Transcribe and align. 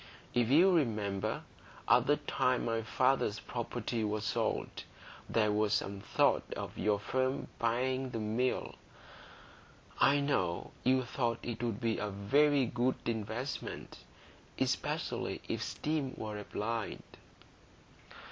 If 0.33 0.49
you 0.49 0.71
remember, 0.71 1.43
at 1.87 2.07
the 2.07 2.17
time 2.17 2.65
my 2.65 2.81
father's 2.81 3.39
property 3.39 4.03
was 4.03 4.25
sold, 4.25 4.83
there 5.29 5.51
was 5.51 5.73
some 5.75 5.99
thought 5.99 6.41
of 6.55 6.75
your 6.75 6.97
firm 6.97 7.49
buying 7.59 8.09
the 8.09 8.17
Mill; 8.17 8.73
I 9.99 10.19
know 10.19 10.71
you 10.83 11.03
thought 11.03 11.37
it 11.43 11.61
would 11.61 11.79
be 11.79 11.99
a 11.99 12.09
very 12.09 12.65
good 12.65 12.95
investment, 13.05 13.99
especially 14.57 15.39
if 15.47 15.61
steam 15.61 16.15
were 16.17 16.39
applied." 16.39 17.03